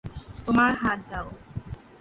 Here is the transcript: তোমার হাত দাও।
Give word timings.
তোমার 0.45 0.71
হাত 0.75 0.99
দাও। 1.09 1.27